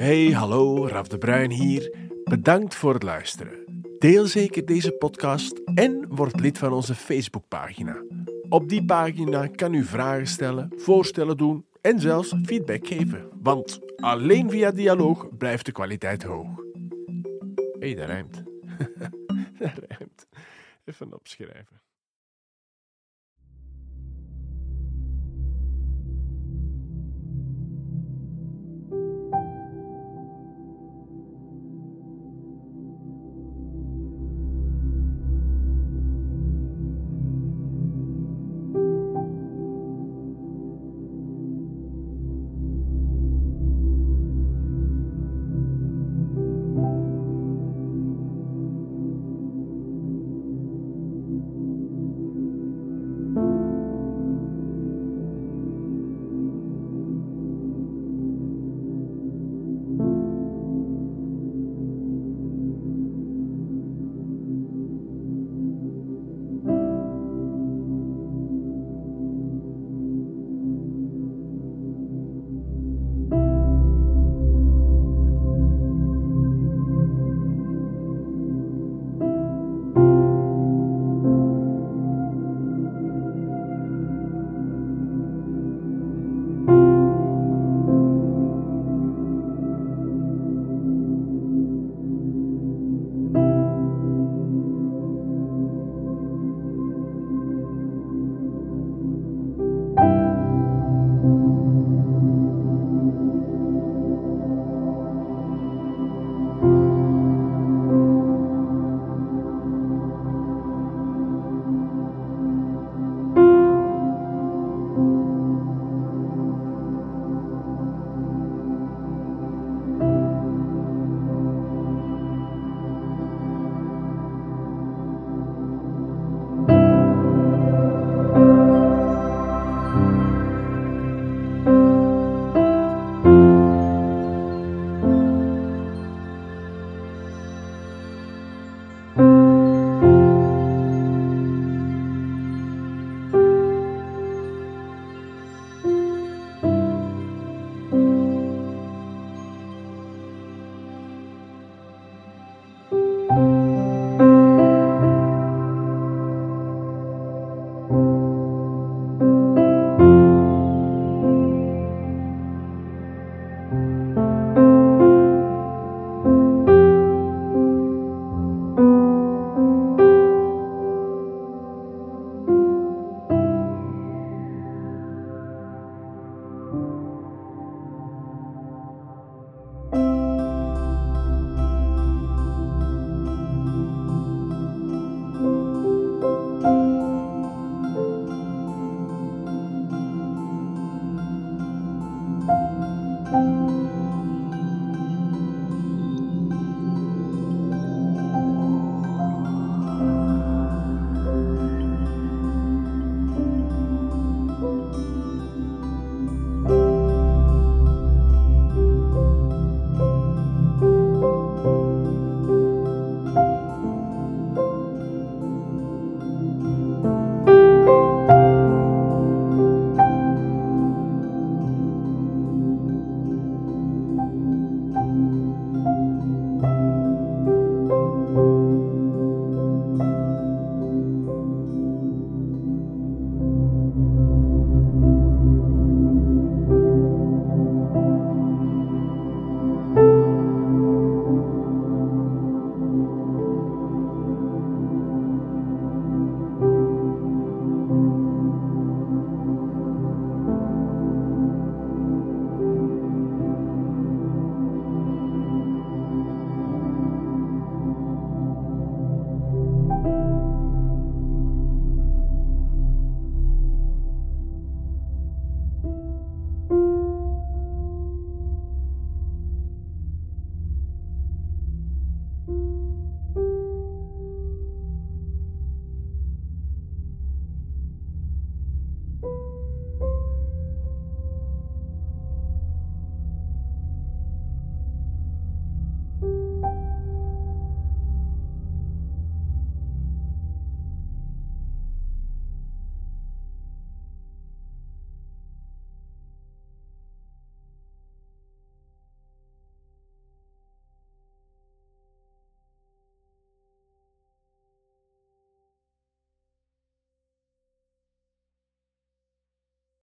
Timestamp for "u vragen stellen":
9.74-10.72